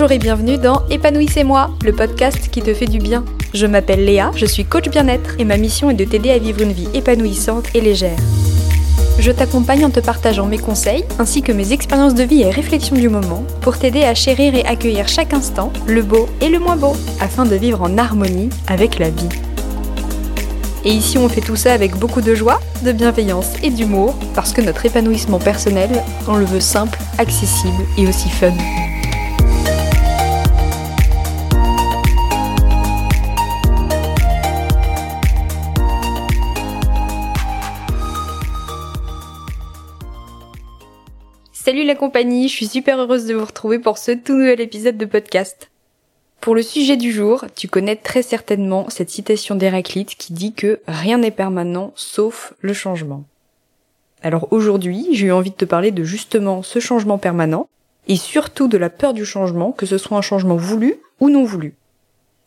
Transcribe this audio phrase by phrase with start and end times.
[0.00, 3.22] Bonjour et bienvenue dans Épanouissez-moi, le podcast qui te fait du bien.
[3.52, 6.62] Je m'appelle Léa, je suis coach bien-être et ma mission est de t'aider à vivre
[6.62, 8.16] une vie épanouissante et légère.
[9.18, 12.96] Je t'accompagne en te partageant mes conseils ainsi que mes expériences de vie et réflexions
[12.96, 16.76] du moment pour t'aider à chérir et accueillir chaque instant, le beau et le moins
[16.76, 19.28] beau, afin de vivre en harmonie avec la vie.
[20.86, 24.54] Et ici on fait tout ça avec beaucoup de joie, de bienveillance et d'humour, parce
[24.54, 25.90] que notre épanouissement personnel,
[26.26, 28.54] on le veut simple, accessible et aussi fun.
[41.70, 44.96] Salut la compagnie, je suis super heureuse de vous retrouver pour ce tout nouvel épisode
[44.96, 45.70] de podcast.
[46.40, 50.80] Pour le sujet du jour, tu connais très certainement cette citation d'Héraclite qui dit que
[50.88, 53.22] rien n'est permanent sauf le changement.
[54.20, 57.68] Alors aujourd'hui, j'ai eu envie de te parler de justement ce changement permanent
[58.08, 61.44] et surtout de la peur du changement, que ce soit un changement voulu ou non
[61.44, 61.74] voulu.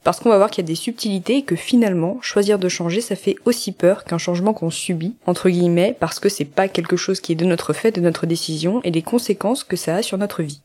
[0.03, 2.99] Parce qu'on va voir qu'il y a des subtilités et que finalement, choisir de changer,
[2.99, 6.97] ça fait aussi peur qu'un changement qu'on subit, entre guillemets, parce que c'est pas quelque
[6.97, 10.01] chose qui est de notre fait, de notre décision, et les conséquences que ça a
[10.01, 10.61] sur notre vie.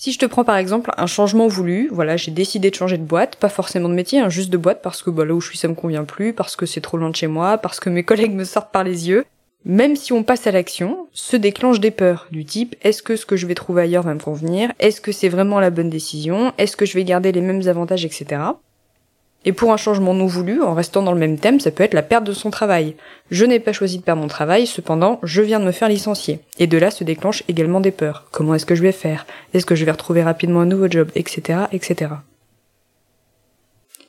[0.00, 3.02] Si je te prends par exemple un changement voulu, voilà, j'ai décidé de changer de
[3.02, 5.48] boîte, pas forcément de métier, hein, juste de boîte parce que bah, là où je
[5.48, 7.90] suis ça me convient plus, parce que c'est trop loin de chez moi, parce que
[7.90, 9.26] mes collègues me sortent par les yeux,
[9.64, 13.26] même si on passe à l'action, se déclenchent des peurs du type est-ce que ce
[13.26, 14.72] que je vais trouver ailleurs va me convenir?
[14.78, 16.52] Est-ce que c'est vraiment la bonne décision?
[16.56, 18.40] Est-ce que je vais garder les mêmes avantages, etc.
[19.44, 21.94] Et pour un changement non voulu, en restant dans le même thème, ça peut être
[21.94, 22.94] la perte de son travail.
[23.30, 26.40] Je n'ai pas choisi de perdre mon travail, cependant, je viens de me faire licencier.
[26.58, 28.26] Et de là se déclenchent également des peurs.
[28.32, 29.26] Comment est-ce que je vais faire?
[29.54, 31.10] Est-ce que je vais retrouver rapidement un nouveau job?
[31.14, 31.58] Etc.
[31.72, 32.10] etc.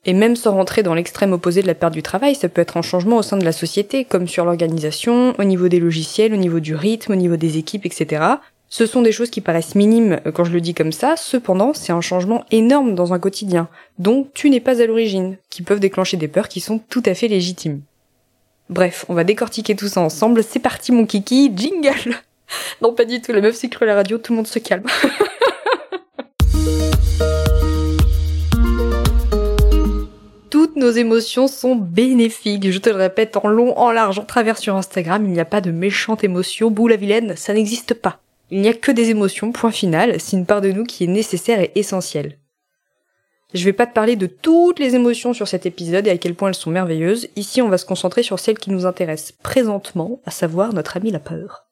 [0.06, 2.78] Et même sans rentrer dans l'extrême opposé de la perte du travail, ça peut être
[2.78, 6.38] un changement au sein de la société, comme sur l'organisation, au niveau des logiciels, au
[6.38, 8.24] niveau du rythme, au niveau des équipes, etc.
[8.68, 11.92] Ce sont des choses qui paraissent minimes quand je le dis comme ça, cependant c'est
[11.92, 13.68] un changement énorme dans un quotidien,
[14.00, 17.14] dont tu n'es pas à l'origine, qui peuvent déclencher des peurs qui sont tout à
[17.14, 17.82] fait légitimes.
[18.70, 22.16] Bref, on va décortiquer tout ça ensemble, c'est parti mon kiki, jingle
[22.82, 24.86] Non pas du tout, la meuf s'est la radio, tout le monde se calme.
[30.72, 32.72] toutes nos émotions sont bénéfiques.
[32.72, 35.46] Je te le répète en long, en large, en travers sur Instagram, il n'y a
[35.46, 36.72] pas de méchante émotion.
[36.72, 38.20] Bouh la vilaine, ça n'existe pas.
[38.52, 41.08] Il n'y a que des émotions, point final, c'est une part de nous qui est
[41.08, 42.38] nécessaire et essentielle.
[43.54, 46.36] Je vais pas te parler de toutes les émotions sur cet épisode et à quel
[46.36, 47.28] point elles sont merveilleuses.
[47.36, 51.12] Ici, on va se concentrer sur celles qui nous intéressent présentement, à savoir notre ami
[51.12, 51.66] la peur.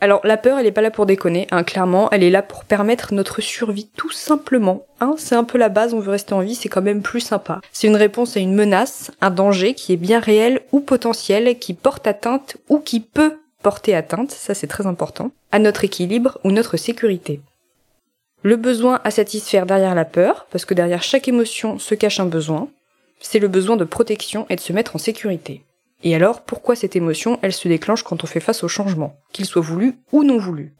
[0.00, 2.64] Alors la peur, elle est pas là pour déconner, hein, clairement, elle est là pour
[2.64, 4.86] permettre notre survie tout simplement.
[5.00, 7.20] Hein, c'est un peu la base, on veut rester en vie, c'est quand même plus
[7.20, 7.60] sympa.
[7.72, 11.74] C'est une réponse à une menace, un danger qui est bien réel ou potentiel, qui
[11.74, 16.52] porte atteinte ou qui peut porter atteinte, ça c'est très important, à notre équilibre ou
[16.52, 17.40] notre sécurité.
[18.42, 22.26] Le besoin à satisfaire derrière la peur, parce que derrière chaque émotion se cache un
[22.26, 22.68] besoin,
[23.20, 25.62] c'est le besoin de protection et de se mettre en sécurité.
[26.02, 29.46] Et alors, pourquoi cette émotion, elle se déclenche quand on fait face au changement, qu'il
[29.46, 30.72] soit voulu ou non voulu?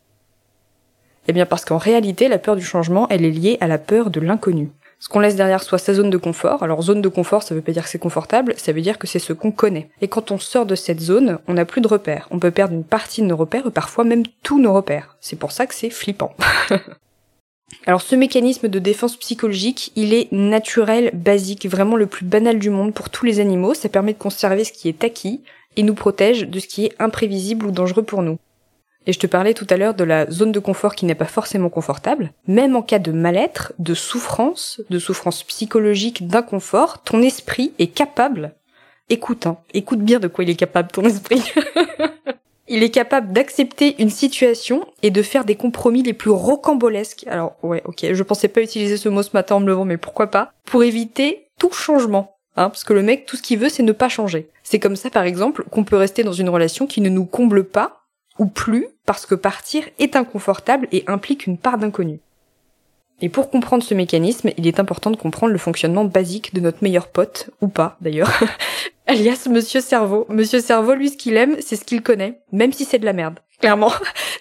[1.26, 4.10] Eh bien parce qu'en réalité, la peur du changement, elle est liée à la peur
[4.10, 4.70] de l'inconnu.
[5.00, 6.62] Ce qu'on laisse derrière soi, sa zone de confort.
[6.62, 9.06] Alors zone de confort, ça veut pas dire que c'est confortable, ça veut dire que
[9.06, 9.90] c'est ce qu'on connaît.
[10.00, 12.26] Et quand on sort de cette zone, on n'a plus de repères.
[12.30, 15.16] On peut perdre une partie de nos repères, ou parfois même tous nos repères.
[15.20, 16.34] C'est pour ça que c'est flippant.
[17.86, 22.70] Alors ce mécanisme de défense psychologique, il est naturel, basique, vraiment le plus banal du
[22.70, 23.74] monde pour tous les animaux.
[23.74, 25.42] Ça permet de conserver ce qui est acquis
[25.76, 28.38] et nous protège de ce qui est imprévisible ou dangereux pour nous.
[29.06, 31.24] Et je te parlais tout à l'heure de la zone de confort qui n'est pas
[31.24, 32.32] forcément confortable.
[32.46, 38.54] Même en cas de mal-être, de souffrance, de souffrance psychologique, d'inconfort, ton esprit est capable,
[39.08, 41.42] écoute, hein, écoute bien de quoi il est capable ton esprit,
[42.68, 47.24] Il est capable d'accepter une situation et de faire des compromis les plus rocambolesques.
[47.26, 49.96] Alors ouais, ok, je pensais pas utiliser ce mot ce matin en me levant, mais
[49.96, 50.52] pourquoi pas?
[50.66, 52.36] Pour éviter tout changement.
[52.56, 54.48] Hein, parce que le mec, tout ce qu'il veut, c'est ne pas changer.
[54.64, 57.64] C'est comme ça, par exemple, qu'on peut rester dans une relation qui ne nous comble
[57.64, 58.02] pas
[58.38, 62.20] ou plus, parce que partir est inconfortable et implique une part d'inconnu.
[63.20, 66.78] Et pour comprendre ce mécanisme, il est important de comprendre le fonctionnement basique de notre
[66.82, 68.30] meilleur pote, ou pas d'ailleurs,
[69.08, 70.26] alias Monsieur Cerveau.
[70.28, 73.12] Monsieur Cerveau, lui, ce qu'il aime, c'est ce qu'il connaît, même si c'est de la
[73.12, 73.40] merde.
[73.60, 73.90] Clairement.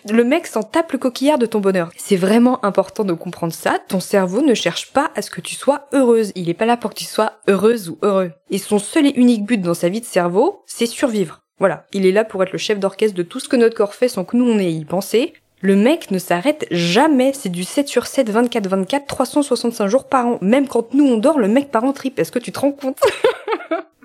[0.08, 1.90] Le mec s'en tape le coquillard de ton bonheur.
[1.98, 3.80] C'est vraiment important de comprendre ça.
[3.88, 6.32] Ton cerveau ne cherche pas à ce que tu sois heureuse.
[6.36, 8.32] Il est pas là pour que tu sois heureuse ou heureux.
[8.52, 11.40] Et son seul et unique but dans sa vie de cerveau, c'est survivre.
[11.58, 11.86] Voilà.
[11.94, 14.08] Il est là pour être le chef d'orchestre de tout ce que notre corps fait
[14.08, 15.34] sans que nous on ait y pensé.
[15.62, 20.38] Le mec ne s'arrête jamais, c'est du 7 sur 7, 24-24, 365 jours par an.
[20.42, 22.20] Même quand nous on dort, le mec part en trip.
[22.20, 23.00] Est-ce que tu te rends compte?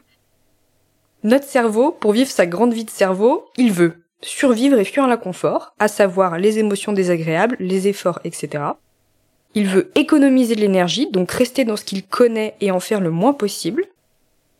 [1.25, 5.75] Notre cerveau, pour vivre sa grande vie de cerveau, il veut survivre et fuir l'inconfort,
[5.79, 8.65] à savoir les émotions désagréables, les efforts, etc.
[9.55, 13.11] Il veut économiser de l'énergie, donc rester dans ce qu'il connaît et en faire le
[13.11, 13.87] moins possible.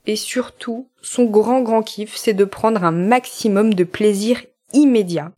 [0.07, 4.43] Et surtout, son grand grand kiff, c'est de prendre un maximum de plaisir
[4.73, 5.33] immédiat.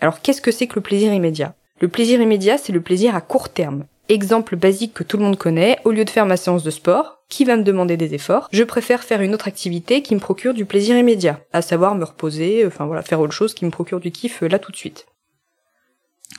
[0.00, 1.54] Alors qu'est-ce que c'est que le plaisir immédiat?
[1.80, 3.84] Le plaisir immédiat, c'est le plaisir à court terme.
[4.08, 7.22] Exemple basique que tout le monde connaît, au lieu de faire ma séance de sport,
[7.28, 10.52] qui va me demander des efforts, je préfère faire une autre activité qui me procure
[10.52, 14.00] du plaisir immédiat, à savoir me reposer, enfin voilà, faire autre chose qui me procure
[14.00, 15.06] du kiff euh, là tout de suite.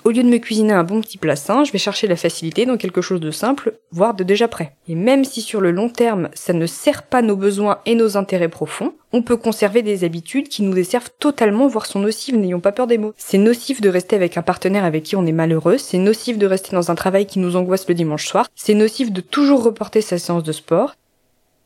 [0.04, 2.66] Au lieu de me cuisiner un bon petit plat sain, je vais chercher la facilité
[2.66, 4.76] dans quelque chose de simple, voire de déjà prêt.
[4.90, 8.18] Et même si sur le long terme, ça ne sert pas nos besoins et nos
[8.18, 12.60] intérêts profonds, on peut conserver des habitudes qui nous desservent totalement, voire sont nocives, n'ayons
[12.60, 13.14] pas peur des mots.
[13.18, 16.48] C'est nocif de rester avec un partenaire avec qui on est malheureux, c'est nocif de
[16.48, 20.02] rester dans un travail qui nous angoisse le dimanche soir, c'est nocif de toujours reporter
[20.02, 20.96] sa séance de sport.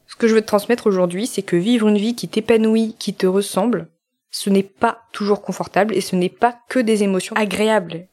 [0.07, 3.13] Ce que je veux te transmettre aujourd'hui, c'est que vivre une vie qui t'épanouit, qui
[3.13, 3.88] te ressemble,
[4.29, 8.07] ce n'est pas toujours confortable et ce n'est pas que des émotions agréables.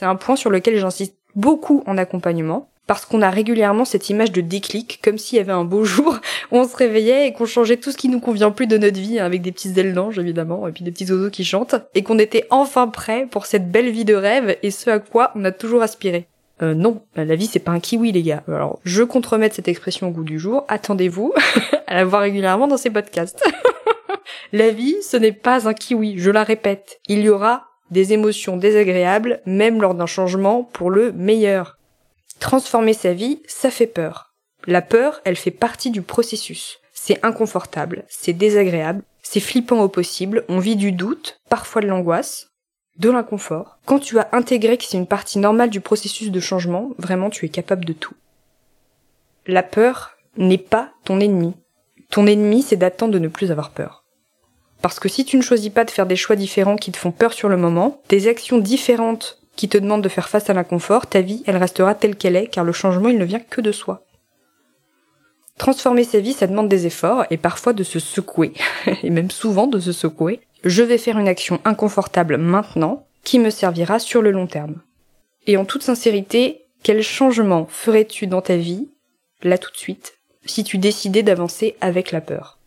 [0.00, 4.32] C'est un point sur lequel j'insiste beaucoup en accompagnement, parce qu'on a régulièrement cette image
[4.32, 6.16] de déclic, comme s'il y avait un beau jour
[6.50, 8.98] où on se réveillait et qu'on changeait tout ce qui nous convient plus de notre
[8.98, 11.74] vie, hein, avec des petites ailes d'ange évidemment, et puis des petits oiseaux qui chantent,
[11.94, 15.32] et qu'on était enfin prêt pour cette belle vie de rêve et ce à quoi
[15.34, 16.26] on a toujours aspiré.
[16.62, 18.42] Euh, non, la vie c'est pas un kiwi les gars.
[18.48, 21.34] Alors je compte remettre cette expression au goût du jour, attendez-vous
[21.86, 23.44] à la voir régulièrement dans ces podcasts.
[24.54, 27.00] la vie ce n'est pas un kiwi, je la répète.
[27.06, 31.78] Il y aura des émotions désagréables, même lors d'un changement pour le meilleur.
[32.38, 34.32] Transformer sa vie, ça fait peur.
[34.66, 36.78] La peur, elle fait partie du processus.
[36.92, 42.50] C'est inconfortable, c'est désagréable, c'est flippant au possible, on vit du doute, parfois de l'angoisse,
[42.98, 43.78] de l'inconfort.
[43.86, 47.46] Quand tu as intégré que c'est une partie normale du processus de changement, vraiment tu
[47.46, 48.14] es capable de tout.
[49.46, 51.54] La peur n'est pas ton ennemi.
[52.10, 53.99] Ton ennemi, c'est d'attendre de ne plus avoir peur.
[54.82, 57.12] Parce que si tu ne choisis pas de faire des choix différents qui te font
[57.12, 61.06] peur sur le moment, des actions différentes qui te demandent de faire face à l'inconfort,
[61.06, 63.72] ta vie, elle restera telle qu'elle est, car le changement, il ne vient que de
[63.72, 64.06] soi.
[65.58, 68.54] Transformer sa vie, ça demande des efforts, et parfois de se secouer,
[69.02, 70.40] et même souvent de se secouer.
[70.64, 74.80] Je vais faire une action inconfortable maintenant, qui me servira sur le long terme.
[75.46, 78.88] Et en toute sincérité, quel changement ferais-tu dans ta vie,
[79.42, 80.14] là tout de suite,
[80.46, 82.59] si tu décidais d'avancer avec la peur?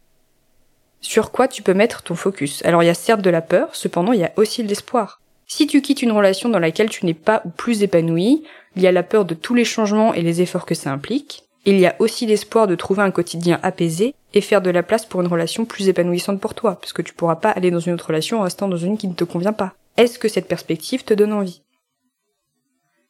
[1.04, 2.64] Sur quoi tu peux mettre ton focus.
[2.66, 5.22] Alors il y a certes de la peur, cependant il y a aussi de l'espoir.
[5.46, 8.44] Si tu quittes une relation dans laquelle tu n'es pas ou plus épanoui,
[8.76, 11.44] il y a la peur de tous les changements et les efforts que ça implique.
[11.66, 15.06] Il y a aussi l'espoir de trouver un quotidien apaisé et faire de la place
[15.06, 17.94] pour une relation plus épanouissante pour toi, parce que tu pourras pas aller dans une
[17.94, 19.74] autre relation en restant dans une qui ne te convient pas.
[19.96, 21.62] Est-ce que cette perspective te donne envie?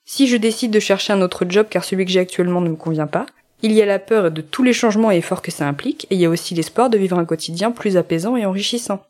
[0.05, 2.75] Si je décide de chercher un autre job car celui que j'ai actuellement ne me
[2.75, 3.25] convient pas,
[3.63, 6.15] il y a la peur de tous les changements et efforts que ça implique, et
[6.15, 9.01] il y a aussi l'espoir de vivre un quotidien plus apaisant et enrichissant.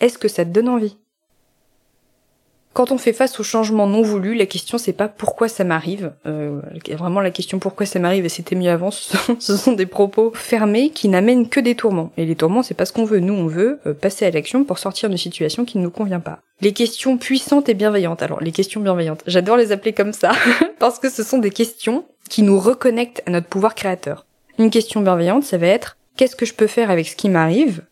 [0.00, 0.96] Est-ce que ça te donne envie?
[2.72, 6.12] Quand on fait face aux changements non voulus, la question c'est pas pourquoi ça m'arrive.
[6.26, 6.60] Euh,
[6.90, 8.90] vraiment la question pourquoi ça m'arrive et c'était mieux avant,
[9.38, 12.12] ce sont, des propos fermés qui n'amènent que des tourments.
[12.18, 13.20] Et les tourments c'est pas ce qu'on veut.
[13.20, 16.20] Nous on veut euh, passer à l'action pour sortir d'une situation qui ne nous convient
[16.20, 16.40] pas.
[16.60, 18.22] Les questions puissantes et bienveillantes.
[18.22, 20.32] Alors les questions bienveillantes, j'adore les appeler comme ça
[20.78, 24.26] parce que ce sont des questions qui nous reconnectent à notre pouvoir créateur.
[24.58, 27.82] Une question bienveillante, ça va être qu'est-ce que je peux faire avec ce qui m'arrive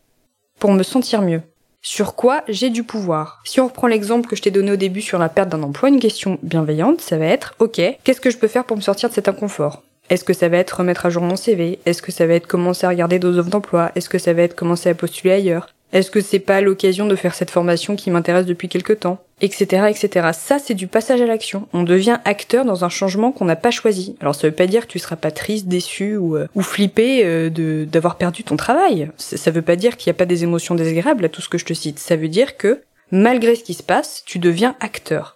[0.59, 1.41] pour me sentir mieux?
[1.81, 3.41] Sur quoi j'ai du pouvoir?
[3.45, 5.89] Si on reprend l'exemple que je t'ai donné au début sur la perte d'un emploi,
[5.89, 9.09] une question bienveillante, ça va être OK, qu'est-ce que je peux faire pour me sortir
[9.09, 9.83] de cet inconfort?
[10.09, 12.47] Est-ce que ça va être remettre à jour mon CV Est-ce que ça va être
[12.47, 13.91] commencer à regarder d'autres offres d'emploi?
[13.95, 15.67] Est-ce que ça va être commencer à postuler ailleurs?
[15.93, 19.19] Est-ce que c'est pas l'occasion de faire cette formation qui m'intéresse depuis quelque temps?
[19.41, 20.29] Etc, etc.
[20.33, 21.67] Ça, c'est du passage à l'action.
[21.73, 24.15] On devient acteur dans un changement qu'on n'a pas choisi.
[24.21, 27.25] Alors, ça veut pas dire que tu seras pas triste, déçu ou, euh, ou flippé
[27.25, 29.11] euh, de d'avoir perdu ton travail.
[29.17, 31.49] Ça, ça veut pas dire qu'il n'y a pas des émotions désagréables à tout ce
[31.49, 31.99] que je te cite.
[31.99, 35.35] Ça veut dire que, malgré ce qui se passe, tu deviens acteur.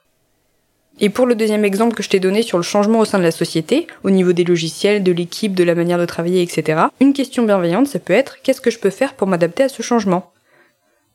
[1.02, 3.24] Et pour le deuxième exemple que je t'ai donné sur le changement au sein de
[3.24, 7.14] la société, au niveau des logiciels, de l'équipe, de la manière de travailler, etc., une
[7.14, 10.32] question bienveillante, ça peut être qu'est-ce que je peux faire pour m'adapter à ce changement?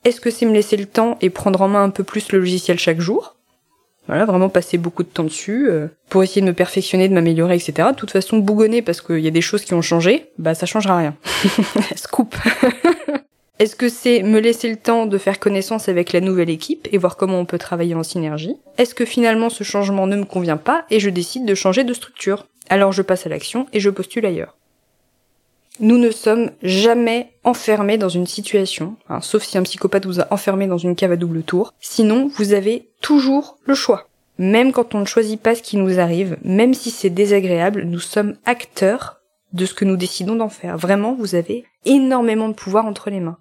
[0.05, 2.39] Est-ce que c'est me laisser le temps et prendre en main un peu plus le
[2.39, 3.35] logiciel chaque jour?
[4.07, 7.55] Voilà, vraiment passer beaucoup de temps dessus euh, pour essayer de me perfectionner, de m'améliorer,
[7.55, 7.89] etc.
[7.91, 10.67] De toute façon, bougonner parce qu'il y a des choses qui ont changé, bah ça
[10.67, 11.17] changera rien.
[11.97, 12.37] Scoop.
[13.61, 16.99] Est-ce que c'est me laisser le temps de faire connaissance avec la nouvelle équipe et
[16.99, 18.57] voir comment on peut travailler en synergie?
[18.79, 21.95] Est-ce que finalement ce changement ne me convient pas et je décide de changer de
[21.95, 22.47] structure?
[22.69, 24.57] Alors je passe à l'action et je postule ailleurs.
[25.81, 30.33] Nous ne sommes jamais enfermés dans une situation, hein, sauf si un psychopathe vous a
[30.33, 31.75] enfermé dans une cave à double tour.
[31.81, 34.09] Sinon, vous avez toujours le choix.
[34.39, 38.01] Même quand on ne choisit pas ce qui nous arrive, même si c'est désagréable, nous
[38.01, 39.21] sommes acteurs
[39.53, 40.77] de ce que nous décidons d'en faire.
[40.77, 43.39] Vraiment, vous avez énormément de pouvoir entre les mains.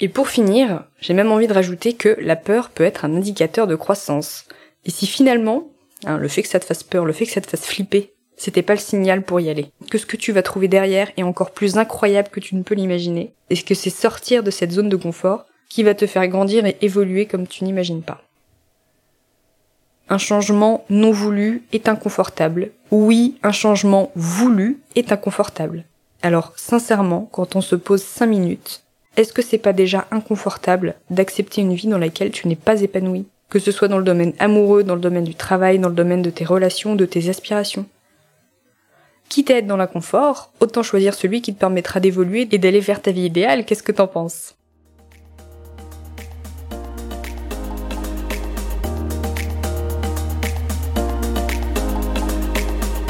[0.00, 3.66] Et pour finir, j'ai même envie de rajouter que la peur peut être un indicateur
[3.66, 4.44] de croissance.
[4.84, 5.68] Et si finalement,
[6.04, 8.12] Hein, le fait que ça te fasse peur, le fait que ça te fasse flipper,
[8.38, 9.72] c'était pas le signal pour y aller.
[9.90, 12.74] Que ce que tu vas trouver derrière est encore plus incroyable que tu ne peux
[12.74, 16.64] l'imaginer, et que c'est sortir de cette zone de confort qui va te faire grandir
[16.64, 18.22] et évoluer comme tu n'imagines pas.
[20.08, 22.70] Un changement non voulu est inconfortable.
[22.90, 25.84] Oui, un changement voulu est inconfortable.
[26.22, 28.82] Alors, sincèrement, quand on se pose 5 minutes,
[29.16, 33.26] est-ce que c'est pas déjà inconfortable d'accepter une vie dans laquelle tu n'es pas épanoui?
[33.50, 36.22] Que ce soit dans le domaine amoureux, dans le domaine du travail, dans le domaine
[36.22, 37.86] de tes relations, de tes aspirations.
[39.28, 43.02] Quitte à être dans l'inconfort, autant choisir celui qui te permettra d'évoluer et d'aller vers
[43.02, 44.57] ta vie idéale, qu'est-ce que t'en penses?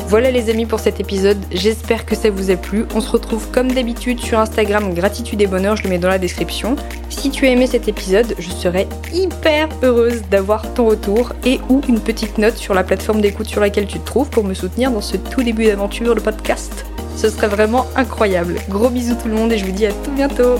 [0.09, 2.87] Voilà les amis pour cet épisode, j'espère que ça vous a plu.
[2.95, 6.17] On se retrouve comme d'habitude sur Instagram Gratitude et Bonheur, je le mets dans la
[6.17, 6.77] description.
[7.11, 11.83] Si tu as aimé cet épisode, je serais hyper heureuse d'avoir ton retour et ou
[11.91, 14.91] une petite note sur la plateforme d'écoute sur laquelle tu te trouves pour me soutenir
[14.91, 16.87] dans ce tout début d'aventure, le podcast.
[17.15, 18.55] Ce serait vraiment incroyable.
[18.71, 20.55] Gros bisous tout le monde et je vous dis à tout bientôt